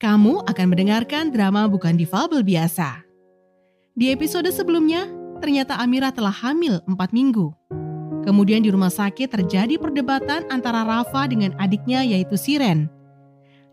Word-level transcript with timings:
kamu 0.00 0.48
akan 0.48 0.66
mendengarkan 0.72 1.28
drama 1.28 1.68
bukan 1.68 1.92
difabel 1.92 2.40
biasa. 2.40 3.04
Di 3.92 4.08
episode 4.08 4.48
sebelumnya, 4.48 5.04
ternyata 5.44 5.76
Amira 5.76 6.08
telah 6.08 6.32
hamil 6.32 6.80
4 6.88 7.12
minggu. 7.12 7.52
Kemudian 8.24 8.64
di 8.64 8.72
rumah 8.72 8.88
sakit 8.88 9.28
terjadi 9.28 9.76
perdebatan 9.76 10.48
antara 10.48 10.88
Rafa 10.88 11.28
dengan 11.28 11.52
adiknya 11.60 12.00
yaitu 12.00 12.40
Siren. 12.40 12.88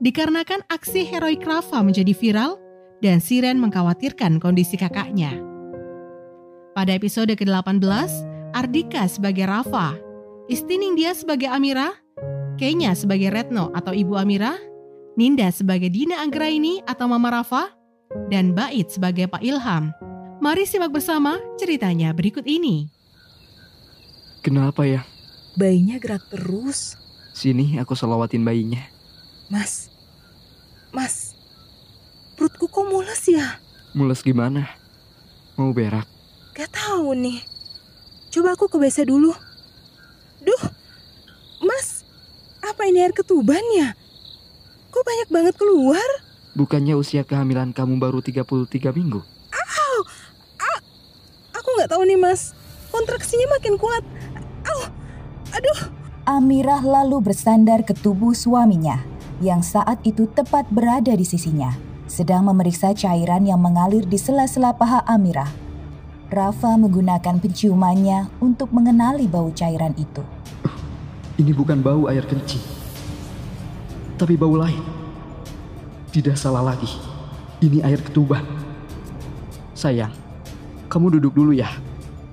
Dikarenakan 0.03 0.67
aksi 0.67 1.07
heroik 1.07 1.47
Rafa 1.47 1.79
menjadi 1.79 2.11
viral 2.11 2.59
dan 2.99 3.23
Siren 3.23 3.55
mengkhawatirkan 3.63 4.43
kondisi 4.43 4.75
kakaknya. 4.75 5.31
Pada 6.75 6.91
episode 6.91 7.31
ke-18, 7.39 7.81
Ardika 8.51 9.07
sebagai 9.07 9.47
Rafa, 9.47 9.95
Istining 10.47 10.95
dia 10.95 11.11
sebagai 11.11 11.51
Amira, 11.51 11.91
Kenya 12.55 12.95
sebagai 12.95 13.31
Retno 13.31 13.67
atau 13.75 13.91
Ibu 13.91 14.15
Amira, 14.15 14.55
Ninda 15.17 15.49
sebagai 15.49 15.89
Dina 15.89 16.21
Anggraini 16.21 16.85
atau 16.85 17.09
Mama 17.09 17.33
Rafa, 17.33 17.73
dan 18.29 18.53
Bait 18.53 18.85
sebagai 18.85 19.25
Pak 19.25 19.41
Ilham. 19.41 19.89
Mari 20.37 20.69
simak 20.69 20.93
bersama 20.93 21.41
ceritanya 21.57 22.13
berikut 22.13 22.45
ini. 22.45 22.85
Kenapa 24.45 24.85
ya? 24.85 25.01
Bayinya 25.57 25.97
gerak 25.97 26.21
terus. 26.29 26.93
Sini 27.33 27.81
aku 27.81 27.97
selawatin 27.97 28.45
bayinya. 28.45 28.85
Mas, 29.49 29.89
mas, 30.93 31.33
perutku 32.37 32.69
kok 32.69 32.85
mules 32.85 33.25
ya? 33.25 33.57
Mules 33.97 34.21
gimana? 34.21 34.69
Mau 35.57 35.73
berak? 35.73 36.05
Gak 36.53 36.69
tahu 36.77 37.17
nih. 37.17 37.41
Coba 38.29 38.53
aku 38.53 38.69
ke 38.69 38.77
WC 38.77 39.09
dulu. 39.09 39.33
Duh, 40.45 40.63
mas, 41.65 42.05
apa 42.61 42.85
ini 42.85 43.01
air 43.01 43.17
ketuban 43.17 43.65
ya? 43.73 43.97
Banyak 45.07 45.29
banget 45.31 45.55
keluar? 45.55 46.09
Bukannya 46.51 46.99
usia 46.99 47.23
kehamilan 47.23 47.71
kamu 47.71 47.95
baru 47.95 48.19
33 48.19 48.91
minggu? 48.91 49.23
Au! 49.55 49.95
Ah, 50.59 50.79
aku 51.55 51.69
nggak 51.79 51.95
tahu 51.95 52.03
nih 52.03 52.19
mas. 52.19 52.51
Kontraksinya 52.91 53.55
makin 53.55 53.79
kuat. 53.79 54.03
Au! 54.67 54.91
Aduh! 55.55 55.95
Amirah 56.27 56.83
lalu 56.83 57.23
bersandar 57.23 57.87
ke 57.87 57.95
tubuh 57.95 58.35
suaminya 58.35 58.99
yang 59.39 59.63
saat 59.63 60.03
itu 60.03 60.27
tepat 60.27 60.67
berada 60.67 61.15
di 61.15 61.23
sisinya, 61.23 61.71
sedang 62.11 62.43
memeriksa 62.51 62.91
cairan 62.91 63.47
yang 63.47 63.63
mengalir 63.63 64.03
di 64.03 64.19
sela-sela 64.19 64.75
paha 64.75 65.07
Amirah. 65.07 65.47
Rafa 66.27 66.75
menggunakan 66.75 67.39
penciumannya 67.39 68.27
untuk 68.43 68.75
mengenali 68.75 69.31
bau 69.31 69.55
cairan 69.55 69.95
itu. 69.95 70.19
Ini 71.39 71.55
bukan 71.55 71.79
bau 71.79 72.11
air 72.11 72.27
kencing 72.27 72.87
tapi 74.17 74.33
bau 74.33 74.57
lain. 74.57 74.96
Tidak 76.17 76.33
salah 76.33 76.65
lagi, 76.65 76.89
ini 77.61 77.77
air 77.85 78.01
ketuban. 78.01 78.41
Sayang, 79.77 80.09
kamu 80.89 81.21
duduk 81.21 81.29
dulu 81.37 81.53
ya. 81.53 81.69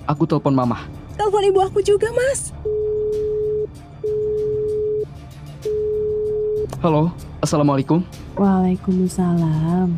Aku 0.08 0.24
telepon 0.24 0.56
mama. 0.56 0.88
Telepon 1.20 1.44
ibu 1.44 1.60
aku 1.60 1.84
juga, 1.84 2.08
Mas. 2.16 2.48
Halo, 6.80 7.12
Assalamualaikum. 7.44 8.00
Waalaikumsalam. 8.40 9.92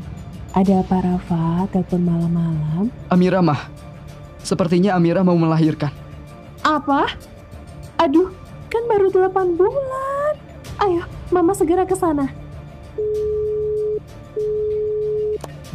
Ada 0.51 0.83
apa 0.83 0.97
Rafa? 1.07 1.71
Telepon 1.71 2.03
malam-malam? 2.03 2.91
Amira, 3.07 3.39
mah. 3.39 3.71
Sepertinya 4.43 4.99
Amira 4.99 5.23
mau 5.23 5.39
melahirkan. 5.39 5.95
Apa? 6.67 7.15
Aduh, 8.03 8.35
kan 8.67 8.83
baru 8.91 9.15
8 9.15 9.55
bulan. 9.55 10.35
Ayo, 10.83 11.07
Mama 11.31 11.55
segera 11.55 11.87
ke 11.87 11.95
sana. 11.95 12.27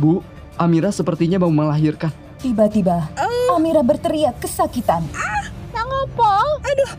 Bu, 0.01 0.25
Amira 0.57 0.89
sepertinya 0.89 1.37
mau 1.37 1.53
melahirkan. 1.53 2.09
Tiba-tiba, 2.41 3.05
Amira 3.53 3.85
berteriak 3.85 4.41
kesakitan. 4.41 5.05
Ah, 5.13 5.45
apa? 5.77 6.57
Aduh, 6.65 6.91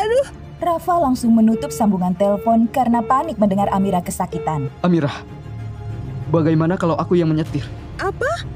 aduh. 0.00 0.26
Rafa 0.56 0.96
langsung 0.96 1.36
menutup 1.36 1.68
sambungan 1.68 2.16
telepon 2.16 2.64
karena 2.72 3.04
panik 3.04 3.36
mendengar 3.36 3.68
Amira 3.76 4.00
kesakitan. 4.00 4.72
Amira, 4.80 5.12
bagaimana 6.32 6.80
kalau 6.80 6.96
aku 6.96 7.12
yang 7.20 7.28
menyetir? 7.28 7.60
Apa? 8.00 8.48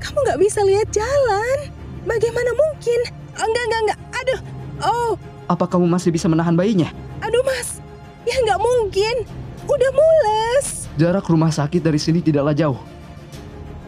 Kamu 0.00 0.24
nggak 0.24 0.40
bisa 0.40 0.64
lihat 0.64 0.88
jalan? 0.88 1.68
Bagaimana 2.08 2.48
mungkin? 2.56 3.00
Enggak, 3.36 3.64
enggak, 3.68 3.80
enggak. 3.84 3.98
Aduh, 4.24 4.40
oh. 4.88 5.12
Apa 5.44 5.68
kamu 5.68 5.84
masih 5.84 6.08
bisa 6.08 6.32
menahan 6.32 6.56
bayinya? 6.56 6.88
Aduh, 7.20 7.44
Mas. 7.44 7.84
Ya 8.24 8.40
nggak 8.40 8.60
mungkin. 8.64 9.28
Udah 9.68 9.90
mules. 9.92 10.88
Jarak 10.96 11.28
rumah 11.28 11.52
sakit 11.52 11.84
dari 11.84 12.00
sini 12.00 12.24
tidaklah 12.24 12.56
jauh. 12.56 12.80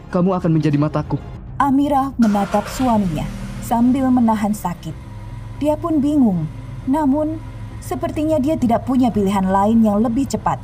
Kamu 0.07 0.31
akan 0.39 0.51
menjadi 0.55 0.79
mataku. 0.79 1.19
Amira 1.59 2.15
menatap 2.15 2.63
suaminya 2.71 3.27
sambil 3.59 4.07
menahan 4.07 4.55
sakit. 4.55 4.95
Dia 5.59 5.75
pun 5.75 5.99
bingung. 5.99 6.47
Namun, 6.87 7.41
sepertinya 7.83 8.39
dia 8.39 8.55
tidak 8.55 8.87
punya 8.87 9.11
pilihan 9.11 9.43
lain 9.43 9.83
yang 9.83 9.99
lebih 9.99 10.23
cepat. 10.29 10.61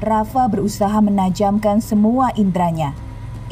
Rafa 0.00 0.48
berusaha 0.48 0.96
menajamkan 1.04 1.84
semua 1.84 2.32
indranya. 2.34 2.96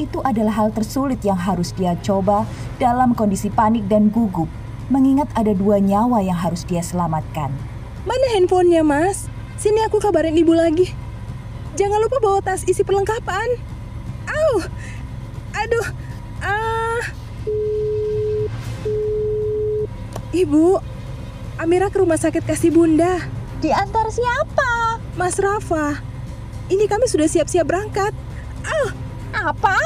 Itu 0.01 0.25
adalah 0.25 0.65
hal 0.65 0.69
tersulit 0.73 1.21
yang 1.21 1.37
harus 1.37 1.69
dia 1.77 1.93
coba 2.01 2.49
dalam 2.81 3.13
kondisi 3.13 3.53
panik 3.53 3.85
dan 3.85 4.09
gugup, 4.09 4.49
mengingat 4.89 5.29
ada 5.37 5.53
dua 5.53 5.77
nyawa 5.77 6.25
yang 6.25 6.35
harus 6.35 6.65
dia 6.65 6.81
selamatkan. 6.81 7.53
Mana 8.01 8.25
handphonenya, 8.33 8.81
Mas? 8.81 9.29
Sini 9.61 9.85
aku 9.85 10.01
kabarin 10.01 10.33
ibu 10.33 10.57
lagi. 10.57 10.89
Jangan 11.77 12.01
lupa 12.01 12.17
bawa 12.17 12.41
tas 12.41 12.65
isi 12.65 12.81
perlengkapan. 12.81 13.61
Au! 14.25 14.65
Aduh! 15.61 15.87
Ah! 16.41 17.03
Ibu, 20.33 20.81
Amira 21.61 21.93
ke 21.93 22.01
rumah 22.01 22.17
sakit 22.17 22.41
kasih 22.41 22.73
bunda. 22.73 23.21
Diantar 23.61 24.09
siapa? 24.09 24.97
Mas 25.13 25.37
Rafa. 25.37 26.01
Ini 26.65 26.89
kami 26.89 27.05
sudah 27.05 27.29
siap-siap 27.29 27.69
berangkat. 27.69 28.09
Ah! 28.65 28.89
Apa? 29.53 29.77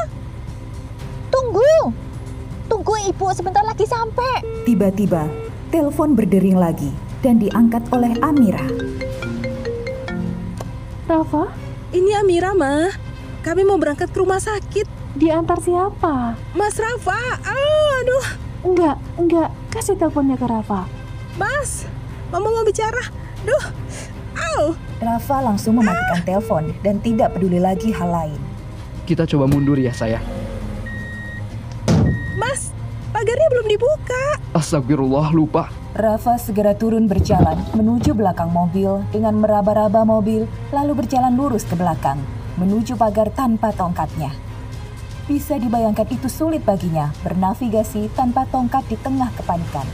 Tunggu! 1.28 1.92
Tunggu 2.72 2.96
ibu 3.12 3.28
sebentar 3.36 3.62
lagi 3.68 3.84
sampai. 3.84 4.64
Tiba-tiba, 4.64 5.28
telepon 5.76 6.16
berdering 6.16 6.56
lagi 6.56 6.90
dan 7.20 7.44
diangkat 7.44 7.84
oleh 7.92 8.16
Amira. 8.24 8.64
Rafa? 11.06 11.52
Ini 11.92 12.24
Amira, 12.24 12.56
Ma. 12.56 12.88
Kami 13.44 13.62
mau 13.68 13.76
berangkat 13.76 14.10
ke 14.10 14.18
rumah 14.24 14.40
sakit. 14.40 14.95
Diantar 15.16 15.64
siapa? 15.64 16.36
Mas 16.52 16.76
Rafa. 16.76 17.40
Oh, 17.48 17.90
aduh. 18.04 18.28
Enggak, 18.68 18.98
enggak. 19.16 19.50
Kasih 19.72 19.96
teleponnya 19.96 20.36
ke 20.36 20.44
Rafa. 20.44 20.84
Mas, 21.40 21.88
Mama 22.36 22.52
mau 22.52 22.68
bicara. 22.68 23.00
Duh. 23.48 23.66
Au. 24.36 24.76
Rafa 25.00 25.40
langsung 25.40 25.80
mematikan 25.80 26.20
ah. 26.20 26.26
telepon 26.28 26.64
dan 26.84 27.00
tidak 27.00 27.32
peduli 27.32 27.64
lagi 27.64 27.96
hal 27.96 28.12
lain. 28.12 28.40
Kita 29.08 29.24
coba 29.24 29.48
mundur 29.48 29.80
ya, 29.80 29.96
sayang. 29.96 30.24
Mas, 32.36 32.76
pagarnya 33.16 33.48
belum 33.56 33.68
dibuka. 33.72 34.24
Astagfirullah, 34.52 35.32
lupa. 35.32 35.72
Rafa 35.96 36.36
segera 36.36 36.76
turun 36.76 37.08
berjalan 37.08 37.56
menuju 37.72 38.12
belakang 38.12 38.52
mobil 38.52 39.00
dengan 39.16 39.40
meraba-raba 39.40 40.04
mobil 40.04 40.44
lalu 40.76 40.92
berjalan 40.92 41.32
lurus 41.40 41.64
ke 41.64 41.80
belakang 41.80 42.20
menuju 42.60 43.00
pagar 43.00 43.32
tanpa 43.32 43.72
tongkatnya. 43.72 44.45
Bisa 45.26 45.58
dibayangkan 45.58 46.06
itu 46.14 46.30
sulit 46.30 46.62
baginya 46.62 47.10
bernavigasi 47.26 48.14
tanpa 48.14 48.46
tongkat 48.54 48.86
di 48.86 48.98
tengah 49.02 49.34
kepanikan. 49.34 49.86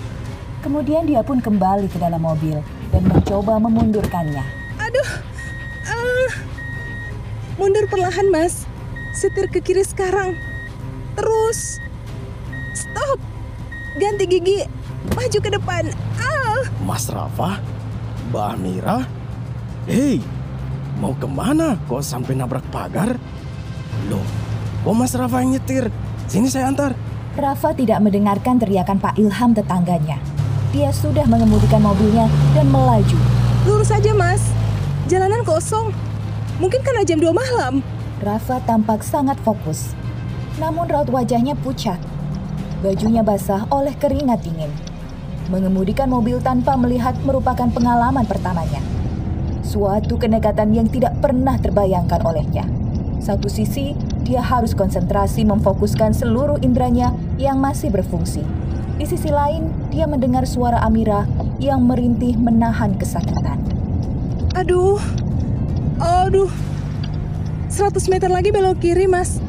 Kemudian 0.59 1.08
dia 1.08 1.24
pun 1.24 1.40
kembali 1.40 1.88
ke 1.88 1.97
dalam 1.97 2.19
mobil 2.19 2.59
dan 2.92 3.03
mencoba 3.08 3.56
memundurkannya. 3.58 4.44
Aduh, 4.75 5.09
uh, 5.88 6.31
mundur 7.56 7.88
perlahan 7.88 8.28
mas, 8.28 8.68
setir 9.16 9.48
ke 9.48 9.63
kiri 9.63 9.88
sekarang. 9.88 10.36
Terus, 11.16 11.80
stop, 12.75 13.18
ganti 13.95 14.27
gigi, 14.27 14.68
Maju 15.18 15.39
ke 15.42 15.50
depan. 15.50 15.84
Ah. 16.22 16.62
Mas 16.86 17.10
Rafa? 17.10 17.57
Mbak 18.30 18.45
Amira? 18.54 18.98
Hei, 19.89 20.22
mau 21.01 21.18
ke 21.18 21.25
mana 21.25 21.74
kok 21.89 22.06
sampai 22.06 22.38
nabrak 22.38 22.63
pagar? 22.69 23.18
Loh, 24.07 24.24
kok 24.81 24.95
Mas 24.98 25.13
Rafa 25.13 25.45
yang 25.45 25.57
nyetir? 25.57 25.94
Sini 26.25 26.50
saya 26.50 26.69
antar. 26.69 26.98
Rafa 27.38 27.72
tidak 27.72 28.01
mendengarkan 28.04 28.60
teriakan 28.60 28.98
Pak 29.00 29.16
Ilham 29.16 29.56
tetangganya. 29.56 30.19
Dia 30.72 30.92
sudah 30.92 31.28
mengemudikan 31.28 31.83
mobilnya 31.83 32.31
dan 32.56 32.68
melaju. 32.72 33.19
Lurus 33.68 33.92
saja 33.92 34.16
mas, 34.16 34.42
jalanan 35.12 35.44
kosong. 35.44 35.92
Mungkin 36.60 36.81
karena 36.81 37.04
jam 37.04 37.19
2 37.19 37.31
malam. 37.36 37.83
Rafa 38.24 38.63
tampak 38.63 39.04
sangat 39.04 39.36
fokus. 39.44 39.94
Namun 40.60 40.88
raut 40.88 41.10
wajahnya 41.10 41.57
pucat. 41.60 41.98
Bajunya 42.81 43.22
basah 43.22 43.68
oleh 43.69 43.94
keringat 43.98 44.42
dingin. 44.42 44.72
Mengemudikan 45.51 46.07
mobil 46.07 46.39
tanpa 46.39 46.80
melihat 46.80 47.13
merupakan 47.27 47.68
pengalaman 47.68 48.24
pertamanya. 48.24 48.80
Suatu 49.62 50.18
kenekatan 50.18 50.72
yang 50.72 50.88
tidak 50.88 51.19
pernah 51.19 51.60
terbayangkan 51.60 52.24
olehnya. 52.24 52.66
Satu 53.22 53.51
sisi, 53.51 53.94
dia 54.21 54.41
harus 54.41 54.77
konsentrasi 54.77 55.44
memfokuskan 55.44 56.13
seluruh 56.13 56.62
indranya 56.62 57.13
yang 57.41 57.57
masih 57.57 57.89
berfungsi. 57.89 58.45
Di 59.01 59.09
sisi 59.09 59.33
lain, 59.33 59.73
dia 59.89 60.06
mendengar 60.06 60.45
suara 60.45 60.77
Amira 60.85 61.25
yang 61.57 61.81
merintih 61.85 62.38
menahan 62.38 62.94
kesakitan. 63.01 63.57
Aduh, 64.53 65.01
aduh. 65.97 66.51
100 67.71 68.12
meter 68.12 68.29
lagi 68.29 68.51
belok 68.51 68.83
kiri, 68.83 69.07
Mas. 69.07 69.39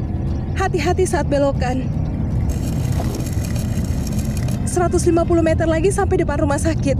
Hati-hati 0.55 1.03
saat 1.03 1.27
belokan. 1.27 1.85
150 4.63 5.13
meter 5.45 5.67
lagi 5.69 5.93
sampai 5.93 6.23
depan 6.23 6.41
rumah 6.41 6.57
sakit. 6.57 6.97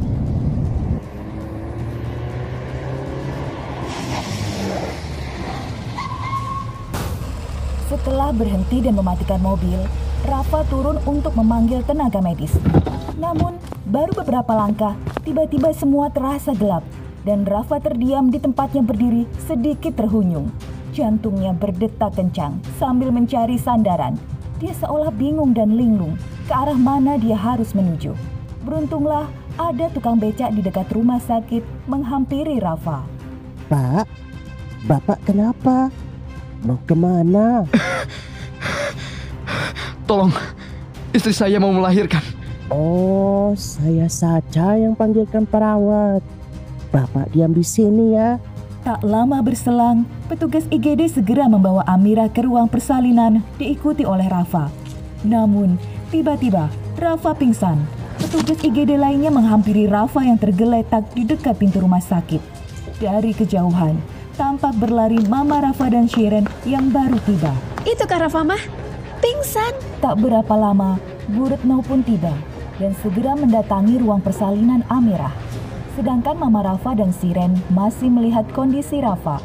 Setelah 7.93 8.33
berhenti 8.33 8.81
dan 8.81 8.97
mematikan 8.97 9.37
mobil, 9.37 9.77
Rafa 10.25 10.65
turun 10.65 10.97
untuk 11.05 11.37
memanggil 11.37 11.85
tenaga 11.85 12.25
medis. 12.25 12.49
Namun, 13.21 13.61
baru 13.85 14.17
beberapa 14.17 14.49
langkah, 14.49 14.97
tiba-tiba 15.21 15.69
semua 15.77 16.09
terasa 16.09 16.57
gelap 16.57 16.81
dan 17.21 17.45
Rafa 17.45 17.77
terdiam 17.77 18.33
di 18.33 18.41
tempatnya 18.41 18.81
berdiri 18.81 19.29
sedikit 19.45 19.93
terhunyung. 19.93 20.49
Jantungnya 20.89 21.53
berdetak 21.53 22.17
kencang 22.17 22.57
sambil 22.81 23.13
mencari 23.13 23.61
sandaran. 23.61 24.17
Dia 24.57 24.73
seolah 24.73 25.13
bingung 25.13 25.53
dan 25.53 25.77
linglung 25.77 26.17
ke 26.49 26.53
arah 26.53 26.73
mana 26.73 27.21
dia 27.21 27.37
harus 27.37 27.77
menuju. 27.77 28.17
Beruntunglah 28.65 29.29
ada 29.53 29.85
tukang 29.93 30.17
becak 30.17 30.49
di 30.57 30.65
dekat 30.65 30.89
rumah 30.89 31.21
sakit 31.21 31.61
menghampiri 31.85 32.57
Rafa. 32.57 33.05
Pak, 33.69 34.09
Bapak 34.89 35.21
kenapa? 35.29 35.93
Mau 36.63 36.79
ke 36.87 36.95
mana? 36.95 37.67
Tolong, 40.07 40.31
istri 41.11 41.35
saya 41.35 41.59
mau 41.59 41.75
melahirkan. 41.75 42.23
Oh, 42.71 43.51
saya 43.59 44.07
saja 44.07 44.79
yang 44.79 44.95
panggilkan 44.95 45.43
perawat. 45.43 46.23
Bapak 46.87 47.35
diam 47.35 47.51
di 47.51 47.67
sini 47.67 48.15
ya. 48.15 48.39
Tak 48.83 49.03
lama 49.03 49.43
berselang, 49.43 50.07
petugas 50.31 50.63
IGD 50.71 51.07
segera 51.11 51.51
membawa 51.51 51.83
Amira 51.87 52.27
ke 52.31 52.43
ruang 52.43 52.71
persalinan 52.71 53.43
diikuti 53.59 54.07
oleh 54.07 54.27
Rafa. 54.27 54.71
Namun, 55.23 55.75
tiba-tiba 56.11 56.71
Rafa 56.95 57.35
pingsan. 57.35 57.79
Petugas 58.19 58.59
IGD 58.63 58.95
lainnya 58.95 59.31
menghampiri 59.31 59.87
Rafa 59.87 60.23
yang 60.23 60.39
tergeletak 60.39 61.11
di 61.11 61.27
dekat 61.27 61.59
pintu 61.59 61.83
rumah 61.83 62.03
sakit. 62.03 62.39
Dari 63.03 63.35
kejauhan, 63.35 63.99
tampak 64.33 64.73
berlari 64.81 65.21
Mama 65.29 65.61
Rafa 65.61 65.93
dan 65.93 66.09
Sharon 66.09 66.49
yang 66.65 66.89
baru 66.89 67.17
tiba. 67.25 67.53
Itu 67.85 68.09
Kak 68.09 68.25
Rafa 68.25 68.41
mah, 68.41 68.61
pingsan. 69.21 69.73
Tak 70.01 70.19
berapa 70.19 70.53
lama, 70.57 70.97
Bu 71.29 71.53
Retno 71.53 71.85
pun 71.85 72.01
tiba 72.01 72.33
dan 72.81 72.97
segera 73.05 73.37
mendatangi 73.37 74.01
ruang 74.01 74.19
persalinan 74.19 74.81
Amira. 74.89 75.29
Sedangkan 75.93 76.33
Mama 76.41 76.65
Rafa 76.65 76.97
dan 76.97 77.13
Siren 77.13 77.53
masih 77.69 78.09
melihat 78.09 78.49
kondisi 78.57 78.97
Rafa. 78.97 79.37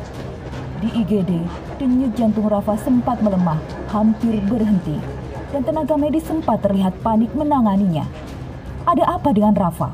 Di 0.80 0.88
IGD, 1.04 1.44
denyut 1.76 2.16
jantung 2.16 2.48
Rafa 2.48 2.80
sempat 2.80 3.20
melemah, 3.20 3.60
hampir 3.92 4.40
berhenti. 4.48 4.96
Dan 5.52 5.64
tenaga 5.64 5.96
medis 5.96 6.24
sempat 6.24 6.64
terlihat 6.64 6.96
panik 7.04 7.32
menanganinya. 7.36 8.04
Ada 8.88 9.20
apa 9.20 9.32
dengan 9.36 9.52
Rafa? 9.52 9.92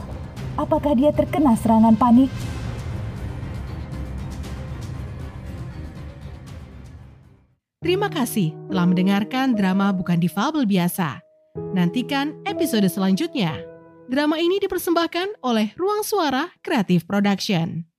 Apakah 0.55 0.94
dia 0.94 1.11
terkena 1.11 1.58
serangan 1.58 1.99
panik? 1.99 2.31
Terima 7.84 8.08
kasih 8.08 8.56
telah 8.72 8.88
mendengarkan 8.88 9.52
drama 9.52 9.92
Bukan 9.92 10.16
Difabel 10.16 10.64
Biasa. 10.64 11.20
Nantikan 11.76 12.32
episode 12.48 12.88
selanjutnya. 12.88 13.60
Drama 14.08 14.40
ini 14.40 14.56
dipersembahkan 14.56 15.44
oleh 15.44 15.76
Ruang 15.76 16.00
Suara 16.00 16.48
Kreatif 16.64 17.04
Production. 17.04 17.94